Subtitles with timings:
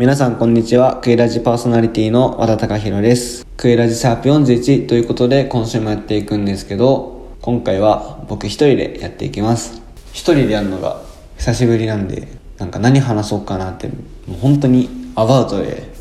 [0.00, 0.96] 皆さんこんにちは。
[0.96, 3.44] クイラジパーソナリティの和田隆弘です。
[3.58, 9.82] クイラジシャープ41ということで今週もやっていくんですけど、今回は僕一人でやっていきます。
[10.14, 11.02] 一人でやるのが
[11.36, 13.94] 久しぶりなんで、なんか何話そうかなって、も
[14.30, 15.92] う本当にアバウトで、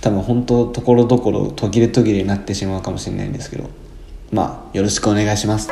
[0.00, 3.68] 多分本当ところどころ途切れ途切れになってしまうかもしれないんですけど、
[4.30, 5.70] まあよろしくお願いします。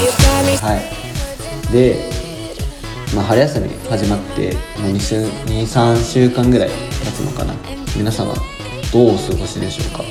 [0.00, 1.72] はい。
[1.72, 1.96] で、
[3.14, 6.74] まあ、春休み始まって23週間ぐらい経
[7.12, 7.54] つのかな。
[7.96, 8.34] 皆様
[8.92, 10.04] どうお過ごしでしょうか。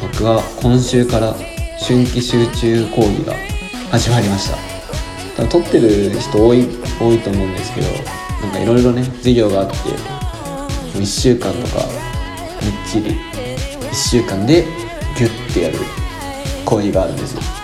[0.00, 1.34] 僕は今週から
[1.80, 3.34] 春季集中講義が
[3.90, 5.46] 始まりました。
[5.46, 6.66] 撮ってる人多い
[7.00, 7.86] 多いと思うんですけど
[8.42, 9.76] なんかいろいろね授業があって
[10.98, 11.84] 1週間とか
[12.60, 13.14] みっちり
[13.88, 14.64] 1週間で
[15.16, 15.78] ギュッてやる
[16.64, 17.57] 講義があるんですよ。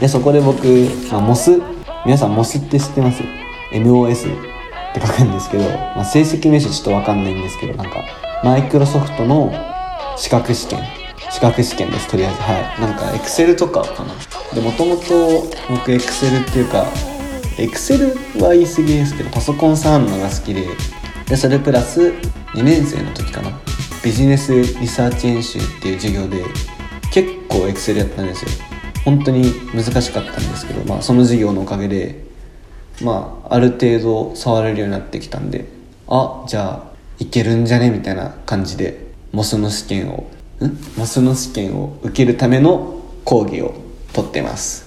[0.00, 0.64] でそこで僕、
[1.10, 1.60] まあ、モス
[2.04, 3.22] 皆さんモスって知ってます
[3.72, 8.04] ?MOS って書くんですけど、まあ、正式名称ちょっとわかんないんですけどなんか
[8.44, 9.52] マイクロソフトの
[10.16, 10.98] 資格試験
[11.30, 12.40] 資格試験ですとりあえず。
[12.40, 12.80] はい。
[12.80, 14.14] なんかエクセルとかかな。
[14.54, 16.86] でもともと僕エクセルっていうか
[17.58, 18.08] エクセル
[18.42, 20.66] は言い過ぎですけどパソコン触るのが好きで
[21.26, 22.12] でそれプラス
[22.54, 23.50] 2年生の時かな。
[24.02, 26.42] ビジネスリサーチ演習っていう授業で
[27.12, 28.50] 結構エクセルやったんですよ。
[29.08, 32.24] 本当に難しかったんですけど、まあ、その授業のおかげで、
[33.02, 35.64] まあ、ある程度触れるようになってきたんで
[36.08, 37.90] あじゃあいけるんじゃね？
[37.90, 40.28] みたいな感じでモスの試験を
[40.60, 40.76] ん？
[40.98, 43.74] モスの試験を受けるための講義を
[44.12, 44.86] 取ってます。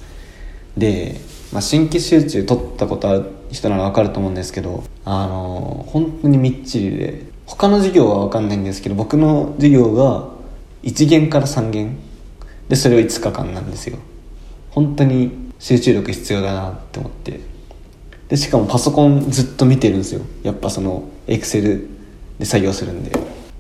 [0.78, 1.20] で、
[1.52, 10.30] まあ、新規集中取ったことある人なら分かると思うんですけどあの本当にみっちりで他の授業は分かんないんですけど僕の授業が
[10.84, 11.98] 1限から3限
[12.70, 13.98] でそれを5日間なんですよ。
[14.70, 17.40] 本当に集中力必要だなって思って。
[18.30, 20.22] でしかもパソコンずっと見てるんですよ。
[20.44, 21.88] やっぱそのエクセル
[22.40, 23.12] で作業するんで。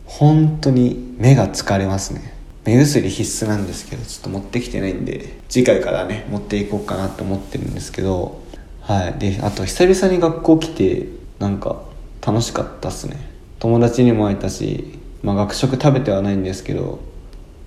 [0.05, 2.33] 本当に目が疲れますね。
[2.65, 8.41] 目薬必須なんですけどちょっと持ってきてないんで次回からね持っていこうかなと思ってるんですけど。
[8.81, 9.13] はい。
[9.19, 11.07] であと久々に学校来て
[11.39, 11.81] なんか
[12.25, 13.17] 楽しかったっすね。
[13.59, 16.99] 友達にも会えたし、まあ、学食食べてはないんですけど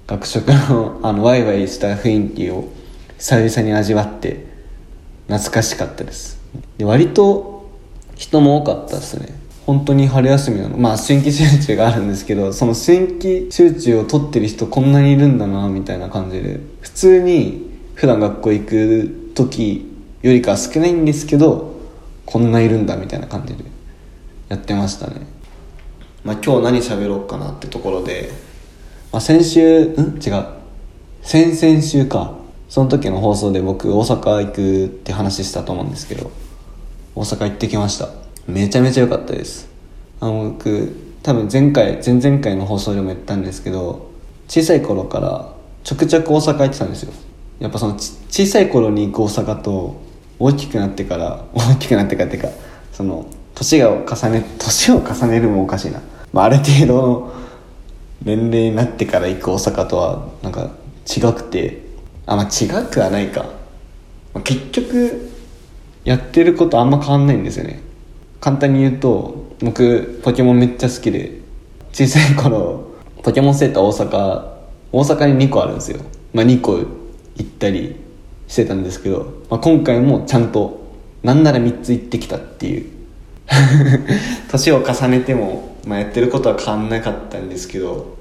[0.06, 2.68] 学食のあのワイワイした雰囲気を
[3.18, 4.44] 久々に味わって
[5.28, 6.38] 懐かしかったです。
[6.76, 7.70] で割と
[8.14, 9.28] 人も多かったですね。
[9.64, 10.76] 本当に春休みなの。
[10.76, 16.60] まあ新規集中があるんですけどその新規集中を取ってる人こんなにいるんだなみたいな感じで。
[16.82, 19.90] 普通に普段学校行く時
[20.22, 21.74] よりかは少ないんですけど
[22.26, 23.64] こんないるんだみたいな感じで
[24.48, 25.26] やってましたね。
[26.24, 28.30] まあ今日何喋ろうかなってところで
[29.14, 30.18] まあ、先週ん？
[30.20, 30.44] 違う。
[31.22, 32.34] 先々週か。
[32.68, 36.32] その時の放送で僕大阪行くって話したと思うんですけど
[37.14, 38.08] 大阪行ってきました。
[38.48, 39.68] めちゃめちゃ良かったです。
[40.18, 44.10] あの僕多分前回前々回の放送でも言ったんですけど
[44.48, 45.54] 小さい頃から
[45.84, 47.12] ちょくちょく大阪行ってたんですよ。
[47.60, 50.00] やっぱその小さい頃に行く大阪と
[50.40, 52.48] 大きくなってから大きくなってからっていうか
[52.90, 56.00] その年が重ね年を重ねるもおかしいな、
[56.32, 57.43] まあ、ある程度
[58.24, 60.70] 年齢になってから行く大阪とはなんか
[61.06, 61.84] 違くて。
[62.26, 63.42] あまあ違くはないか、
[64.32, 65.30] まあ、結局
[66.04, 67.80] やってることあんま変わんないんですよね。
[68.40, 71.42] 簡単に言うと僕ポケモンめっちゃ好きで。
[71.92, 72.90] 小さい頃
[73.22, 74.52] ポケモンセーター大阪
[74.90, 76.00] 大阪に2個あるんですよ。
[76.32, 76.88] まあ2個行
[77.42, 77.96] ったり
[78.48, 80.82] してたんですけど、まあ、今回もちゃんと
[81.22, 82.90] なんなら3つ行ってきたっていう。
[84.50, 88.13] 年を重ねても、まあ、やってることは変わんなかったんですけど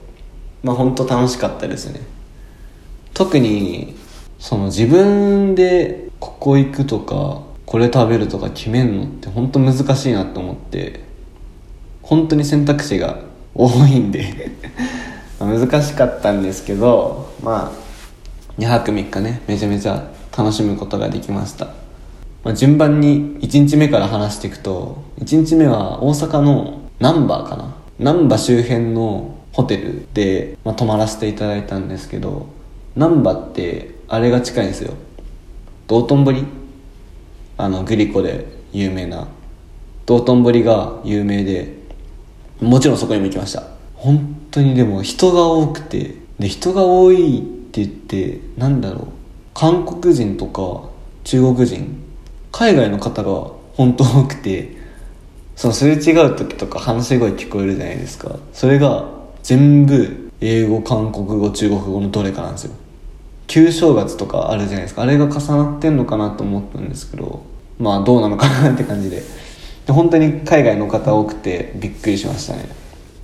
[0.64, 2.02] まあ本当楽しかったですね。
[3.14, 3.96] 特に
[4.40, 11.02] その自分でここ行くとかこれ食べるとか決めんのって本当難しいなと思って
[12.02, 13.20] 本当に選択肢が
[13.54, 14.52] 多いんで
[15.40, 21.68] 難しかったんですけどまあ2泊3日ねめちゃめちゃ楽しむことができました。
[22.44, 27.74] まあ、順番に1日目から話していくと1日目は大阪の難波かな。
[28.00, 32.48] 難波周辺のホテルで、まあ、泊まらせていただいたんですけど
[32.96, 34.94] 難波ってあれが近いんですよ。
[35.88, 36.44] 道頓堀？
[37.58, 39.28] あのグリコで有名な。
[40.06, 41.78] 道頓堀が有名で
[42.60, 43.64] もちろんそこにも行きました。
[43.96, 46.16] 本当にでも人が多くて。
[46.40, 47.42] で人が多いっ
[47.72, 49.08] て言ってなんだろう。
[49.54, 50.90] 韓国人とか
[51.24, 52.04] 中国人
[52.52, 54.82] 海外の方が本当多くて。
[55.56, 58.38] そのすれ違う時とか話し声聞こえるじゃないですか。
[58.54, 59.08] それが
[59.44, 62.74] 全部英語韓国語中国語のどれかなんですよ。
[63.48, 65.04] 旧正月とかあるじゃないですか。
[65.04, 67.44] あれが重なってんのかなと思ったんですけど
[67.78, 69.22] まあどうなのかなって感じで。
[69.86, 72.70] で本当に海外の方多くてびっくりしましたね。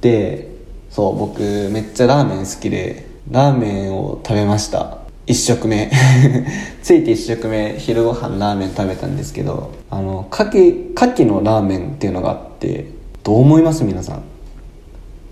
[0.01, 0.49] で
[0.89, 4.97] そう僕めっちゃラーメン好きでラーメンを食べました。
[5.27, 5.89] 1食目。
[6.83, 12.87] ついて1食目昼ご飯ラーメン食べたんですけどあの牡蠣牡蠣のラーメンっていうのがあって
[13.23, 13.83] どう思います？
[13.83, 14.23] 皆さん。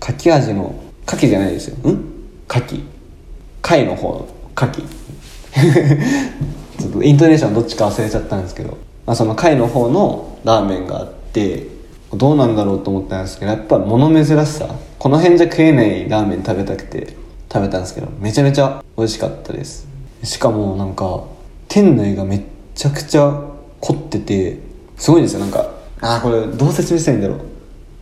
[0.08, 0.74] 牡蠣味の
[1.06, 1.76] 牡蠣じゃないですよ。
[1.88, 1.90] ん？
[2.48, 2.82] 牡蠣
[3.60, 4.82] 貝の方の牡蠣
[6.80, 11.66] ちょっとイントネーションどっちか忘れちゃったんですけど、まあ、その貝の方のラーメンがあって
[12.14, 14.66] どうなんだろうと思ったんですけどやっぱ物珍しさ。
[14.98, 17.14] この辺じゃ食えないラーメン食べたくて
[17.52, 19.86] 食べたんですけどめちゃめちゃ美味しかったです。
[20.24, 21.22] しかもなんか
[21.68, 22.42] 店内がめっ
[22.74, 23.40] ちゃくちゃ
[23.80, 24.58] 凝ってて
[24.96, 25.40] すごいんですよ。
[25.40, 25.70] なんか
[26.00, 27.47] ああこれどう説明したらいいんだろう。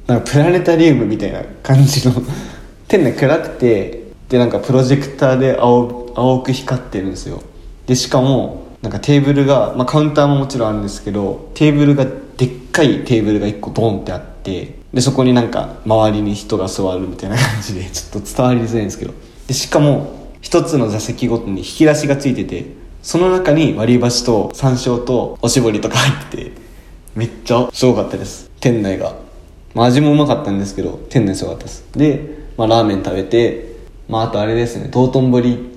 [0.07, 2.15] なんかプラネタリウムみたいな感じの
[2.89, 7.43] 店内暗くてでなんかプロジェクターで青青く光ってるんですよ。
[7.87, 12.07] でしかもなんかテーブルが、まあ、カウンターももちろんあるんですけどテーブルが
[12.37, 19.13] でっかいテーブルが1個ドンってあってでそこになんか周りに人が座るみたいな感じで ちょっと伝わりづらいんですけど。
[19.49, 22.67] でしかも一つの座席ごとに引き出しがついてて
[23.03, 26.53] その中に割り箸と山椒とおしぼりとか入ってて
[27.17, 28.51] めっちゃすごかったです。
[28.61, 29.15] 店内が、
[29.77, 31.85] まあ、味もうまかったんですけど店内すごかったです。
[31.93, 33.77] で、まあ、ラーメン食べて、
[34.09, 35.69] まあ、あとあれですね道頓堀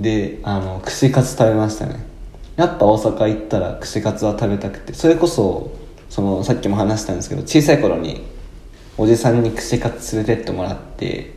[0.00, 2.06] であの串カツ食べましたね。
[2.56, 5.72] やっぱ大阪行ったら串カツは食べたくてそれこそ
[6.08, 8.24] そのさっきも話したんですけど小さい頃に
[8.96, 11.34] おじさんに串カツ連れてってもらって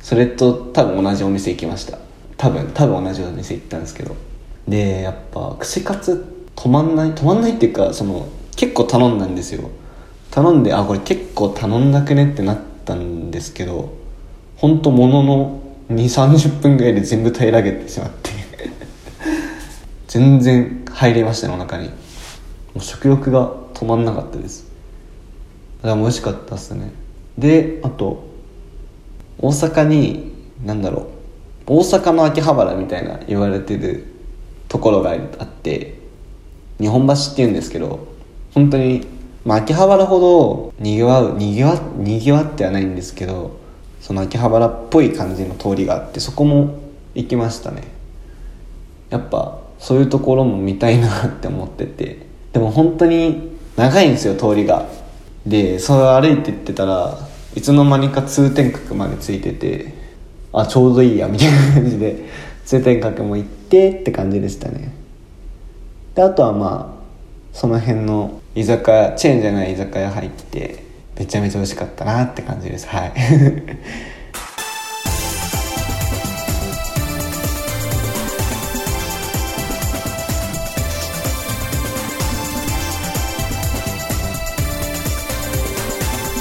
[0.00, 1.98] それと多分同じお店行きました。
[2.36, 4.14] 多分多分同じお店行ったんですけど。
[4.68, 6.24] でやっぱ串カツ
[6.54, 9.68] 止まんない止まんないっていうかその結構頼んだんですよ。
[10.36, 13.94] 頼んであこれ結構頼んだくねってなったんですけど
[14.58, 18.30] 本当ものの2 3 0分ぐらいで全部平らげてしまって。
[20.08, 21.88] 全然入りましたねお腹に。
[21.88, 21.92] も
[22.76, 24.66] う食欲が止まんなかったです。
[25.82, 26.90] だから美味しかったっすね。
[27.38, 28.24] であと
[29.38, 30.34] 大阪に
[30.66, 31.06] 何だろ
[31.66, 34.04] う大阪の秋葉原みたいな言われてる
[34.68, 35.98] ところがあって
[36.78, 38.06] 日本橋っていうんですけど
[38.52, 39.15] 本当に
[39.46, 43.58] まあ秋葉原ほどにぎわうにぎわにぎわってはないんですけど
[44.00, 46.74] その秋葉原っぽい感じの通りがあってそこも
[47.14, 47.82] 行きましたね。
[49.08, 52.26] やっぱそういうところも見たいなって思ってて。
[52.52, 54.86] でも本当に長いんですよ通りが。
[55.46, 57.18] でそれを歩いてってたら
[57.54, 59.94] いつの間にか通天閣までついてて
[60.52, 62.28] あちょうどいいやみたいな感じで
[62.64, 64.92] 通天閣も行ってって感じでしたね。
[66.14, 70.82] であとはまあその辺の居酒屋チェーンじゃない居酒屋入って
[71.18, 72.88] めちゃめちゃ美味しかったなって感じです。
[72.88, 73.12] はい。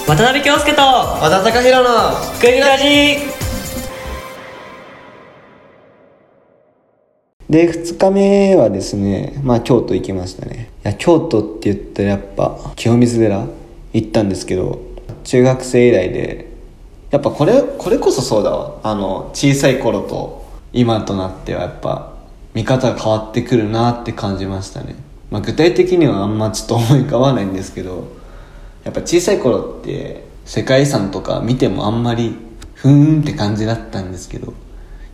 [0.07, 3.34] 渡辺京介と和田貴弘のクイラジ
[7.55, 10.69] で2日目はですねまあ京都行きましたね。
[10.83, 13.47] いや京都って言ったらやっぱ清水寺
[13.93, 14.81] 行ったんですけど
[15.23, 16.51] 中学生以来で
[17.11, 18.81] やっぱこれこれこそそうだわ。
[18.83, 22.11] あの小さい頃と今となってはやっぱ
[22.53, 24.95] 見方が変わってくるなって感じましたね、
[25.31, 28.07] まあ、具体的にはあんまちょっと思い浮かばないんですけど
[28.83, 32.35] やっぱ小さい頃って世界遺産とか見てもあんまり
[32.73, 34.53] ふーんって感じだったんですけど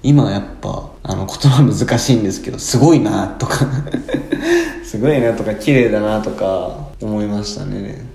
[0.03, 3.65] 今はやっぱあの言葉難しいんですけどすごいなとか
[4.83, 8.05] すごいなとか綺麗だなとか思いましたね。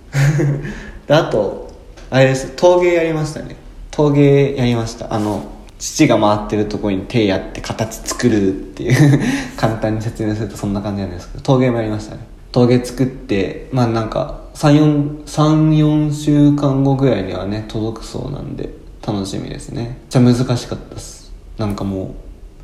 [1.07, 1.71] であと
[2.11, 2.53] あれです。
[2.57, 3.57] 陶芸やりましたね。
[3.91, 5.13] 陶芸やりました。
[5.13, 5.45] あの
[5.79, 9.21] 父が回ってるとこに手やって形作るっていう
[9.57, 12.21] 簡単に説明するとそんな感じなんですけど陶芸もやりましたね。
[12.53, 18.71] 陶芸作ってまあなんか34週間後ぐらいにはね届くそうなんで
[19.07, 19.99] 楽しみですね。
[20.09, 21.16] じゃ難しかったです。
[21.59, 22.15] なんかもう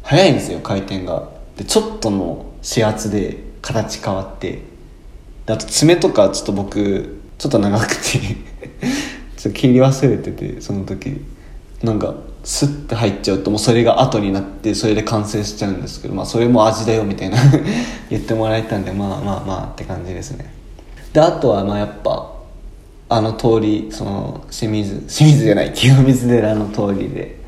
[0.02, 1.28] 早いんですよ回転が。
[1.56, 4.62] でちょっとの指圧で形変わって。
[5.46, 8.18] であと爪とかちょっと僕ちょっと長くて
[9.36, 11.20] ちょっと切り忘れててその時。
[11.82, 17.38] なんかスッて入っちゃうともうそれが後になってそれで完成しちゃうんですけどまあそれも味だよみたいな。
[18.08, 20.52] 言ってもらえたんでまあまあまあって感じですね。
[21.12, 22.32] であとはまあやっぱ
[23.08, 27.41] あの通りその清水清水じゃない清水寺の通りで。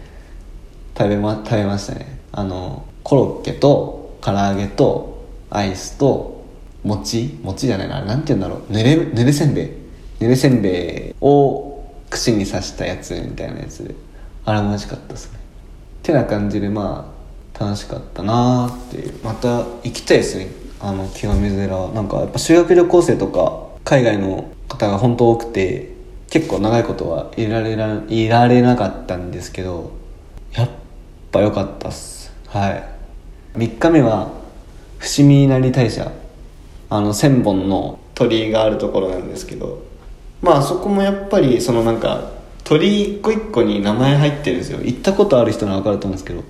[0.96, 2.18] 食べま食べましたね。
[2.32, 6.44] あのコロッケと唐揚げとアイスと
[6.82, 8.72] 餅餅じゃないななんて言うんだろう。
[8.72, 9.70] ぬれぬれせんべい。
[10.20, 13.94] ぬれせんべいを串に刺したやつみたいなやつで。
[14.44, 15.38] あれも味しかったですね。
[16.02, 17.12] てな感じでま
[17.56, 19.14] あ楽しかったなーっていう。
[19.24, 20.48] また行きたいですね。
[20.80, 21.88] あの清水寺。
[21.88, 25.92] なんかやっぱ修学旅行生とか海外の方が本当多くて
[26.30, 29.92] 結構長いことはいられらいられなかったんですけど
[31.34, 32.32] ぱ良かったっす。
[32.46, 32.84] はい。
[33.58, 34.30] 3日目は
[34.98, 36.12] 伏見稲荷大社。
[36.90, 39.82] あの千本の鳥居があるところなんですけど。
[40.40, 42.30] まあそこもやっぱりそのなんか
[42.62, 44.78] 鳥居一個一個に名前入ってるんですよ。
[44.82, 46.44] 行ったことある人なら分かると思うんですけど。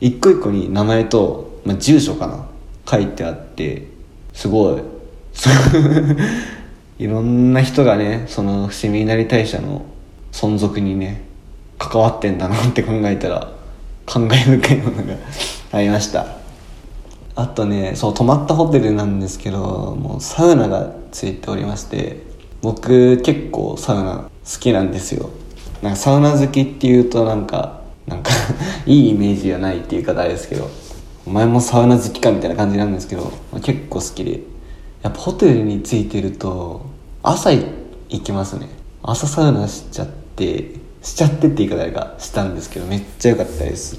[0.00, 2.46] 一個一個に名前と、まあ、住所かな。
[2.90, 3.86] 書いてあって。
[4.32, 4.82] すごい。
[6.98, 9.84] いろんな人がねその伏見稲荷大社の
[10.32, 11.22] 存続にね
[11.78, 13.59] 関わってんだなって考えたら。
[14.10, 15.14] 感慨深いものが
[15.70, 16.26] ありました。
[17.36, 22.24] あとねそう泊まったホテルなんですけどもうサウナがついておりまして
[22.60, 25.30] 僕結構サウナ好きなんですよ。
[25.80, 28.32] なんかサウナ好きっていうとなんかなんか
[28.84, 30.68] いいイメージはないっていう方ですけど
[31.24, 34.40] お前もサウナ好きかみたいな感じなんですけど、まあ、結構好きで
[35.02, 36.84] やっぱホテルについてると
[37.22, 37.64] 朝行
[38.24, 38.68] きますね。
[39.04, 43.98] 朝サウナしちゃってしちゃってって言い方がしたんですけどめっちゃ良かったです。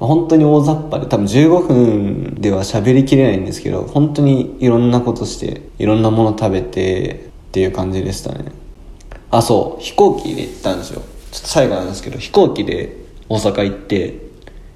[0.00, 8.52] 本当に大雑把で多分15分では喋りきれないんですけど本当にいろんなことしていろんなもの食べてっていう感じでしたね。
[9.30, 11.02] あそう飛行機で行ったんですよ。
[11.30, 12.96] ちょっと最後なんですけど飛行機で
[13.28, 14.18] 大阪行って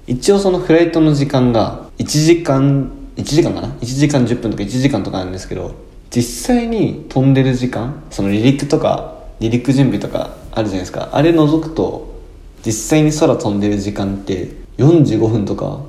[0.07, 5.75] 一応そのフライトの時間が1時間1時間かな？1時間10分とか1時間とかなんですけど
[6.09, 11.09] 実際に飛んでる時間その離陸とか離陸準備とかあるじゃないですか。
[11.11, 12.19] あれ除くと
[12.65, 15.79] 実際に空飛んでる時間って45分とか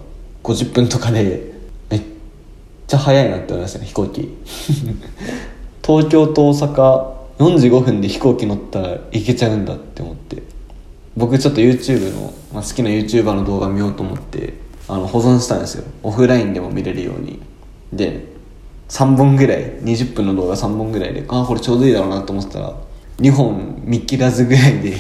[0.43, 1.53] 50分とかで
[1.91, 2.03] めっ
[2.87, 4.37] ちゃ早いなって思いましたね飛行機。
[5.85, 10.43] 東京と大阪45分で飛行機乗ったら行けちゃうんだって思って。
[11.17, 14.55] 僕ちょっと YouTube の、まあ、好きな YouTuber の動画見ようと思って
[14.89, 15.85] あの保存したんですよ。
[16.03, 17.41] オフラインでも見れるように。
[17.93, 18.27] で
[18.89, 22.75] 3本ぐらい20分の動画3本ぐらいでああこれちょうどいいだろうなと思ってたら
[23.21, 24.97] 2本見切らずぐらいで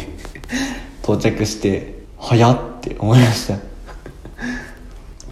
[1.03, 3.59] 到着して早って思いました。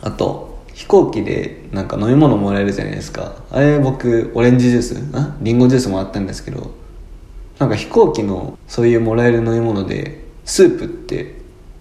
[0.00, 3.36] あと飛行機でなんか飲み物もらえるじゃないですか。
[3.50, 5.36] あれ僕オレンジジュースあ？
[5.40, 6.70] リンゴジュースもらったんですけど
[7.58, 11.34] なんか飛行機のそういうもらえる飲み物でスープって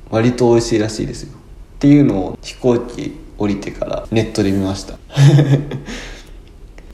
[0.10, 1.30] 割と美味しいらしいですよ。
[1.30, 4.96] っていうのを飛行機降りてからネットで見ました。
[4.98, 4.98] っ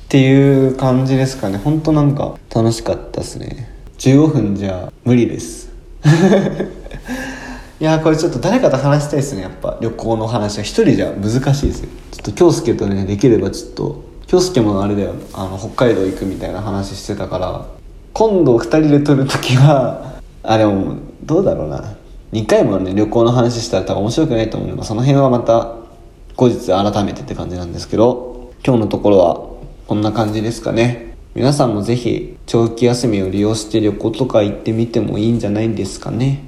[0.09, 1.57] ていう感じですかね。
[1.57, 3.72] 本当なんか楽しかったですね。
[4.03, 5.71] 15分じゃ無理です。
[7.79, 9.77] いやこれちょっと誰かと話したいですねやっぱ。
[9.79, 11.89] 旅行の話は一人じゃ難しいですよ。
[12.11, 15.13] ちょっと京介とねできればちょっと京介もあれだよ。
[15.31, 17.65] あの北海道行くみたいな話してたから。
[18.11, 21.95] 今度2人で撮る時は あでもどうだろうな。
[22.33, 25.75] 2回もね旅行の話したら多分面白くないと思うのでその辺はまた
[26.35, 29.39] 後日改めてって感じなんですけど今日のところは
[29.87, 31.12] こんな感じですかね。
[31.35, 36.43] 皆さんもぜひ長期休みを利用して旅行とか行ってみてもいいんじゃないですかね。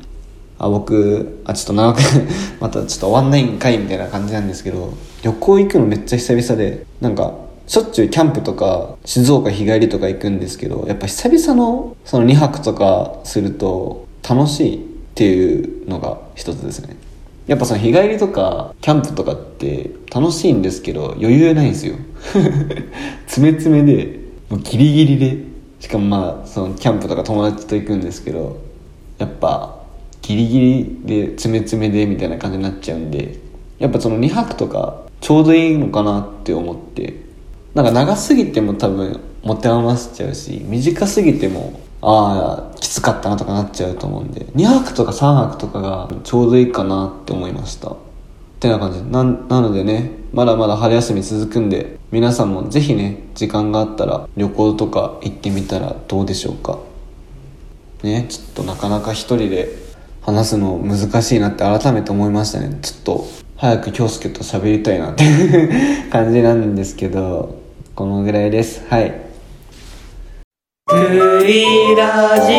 [0.59, 1.99] あ僕あちょっと長く
[2.61, 7.33] またちょっと終わんないんかいみたいな感じなんですけど旅行行くのめっちゃ久々でなんか
[7.65, 14.79] しょっちゅうキャンプとか静岡日帰りとか行くんですけどやっぱ久々のその2泊とかすると楽しいっ
[15.15, 16.95] ていうのが一つですね。
[17.47, 21.95] やっぱその日帰りとかキャンプとかって楽しいんですけど余裕ないんですよ
[23.25, 24.24] 詰め詰めで。
[24.49, 25.37] もうギリギリで
[25.79, 28.61] しかもまあそのキャンプとか友達と行くんですけど
[29.17, 29.79] やっぱ
[30.21, 33.39] ギリギリで詰め詰めでみたいな感じになっちゃうんで
[33.79, 37.21] やっぱその2泊とかちょうどいいのかなって思って
[37.73, 47.91] なんか長すぎても多分持て余しちゃうし短すぎてもああきつかったなとかなっちゃうと思うんで2泊とか3泊とかがちょうどいいかなって思いました。
[47.91, 47.97] っ
[48.59, 49.01] てな感じ。
[49.03, 56.79] ななのでねまだまだ春休み続くんで皆さんもぜひね時間があったら旅行とか行ってみたらどうでしょうか？
[58.03, 59.67] ねちょっとなかなか一人で
[60.21, 62.79] 話すの難しいなって改めて思いましたね。
[62.81, 67.55] ちょっと早く京介と喋りたいなってい う感じなんですけど
[67.95, 68.81] このぐらいです。
[68.89, 69.13] はい。
[70.87, 70.95] ク
[71.45, 72.53] イラジ。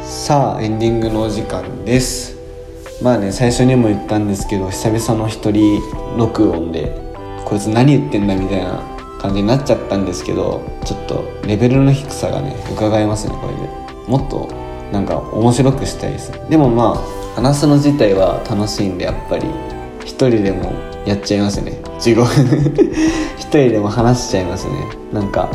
[0.00, 2.31] さあエンディングのお時間です
[3.02, 5.80] まあね最初にも言ったんですけど久々の一人
[6.16, 6.96] 録音で
[7.44, 8.80] こいつ何言ってんだみたいな
[9.20, 13.82] 感じになっちゃったんですけどちょっとレベルの低さがね伺えますねこれで。
[14.08, 14.48] もっと
[14.92, 16.32] なんか面白くしたいです。
[16.50, 19.46] でもまあ話すの自体は楽しいんでやっぱり
[20.04, 20.72] 一人でも
[21.06, 21.80] やっちゃいますね。
[22.00, 22.74] 15分
[23.38, 24.74] 一人でも話しちゃいますね。
[25.12, 25.48] なんか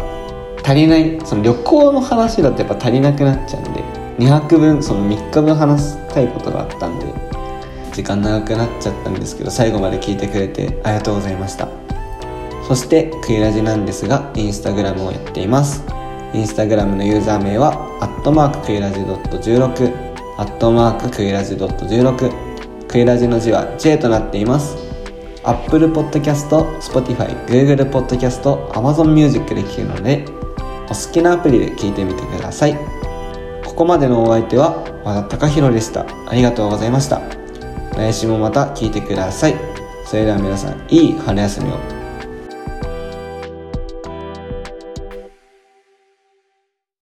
[0.64, 3.84] 足りないその旅行の話だとやっぱ足りなくなっちゃうんで
[4.20, 7.27] 2泊分その3日分話したいことがあったんで
[7.98, 11.68] 時間長くなっちゃったんですけど最後まで聞いてくれてありがとうございました。
[12.68, 15.84] そしてクイラジなんですがインスタグラムをやっています。
[16.32, 24.78] インスタグラムのユーザー名はアットマーククイラジドット .16 アットマーククイラジドット .16 クイラジの字は J となっています。
[25.44, 26.50] Apple Podcast、
[26.80, 30.24] Spotify、Google Podcast、Amazon Music で聴けるので
[30.86, 32.78] お好きなアプリで聞いてみてください。
[33.66, 36.06] ここまでのお相手は和田貴弘でした。
[36.28, 37.47] ありがとうございました。
[37.98, 39.56] 来週もまた聞いてください。
[40.06, 41.97] それでは皆さんいい春休みを。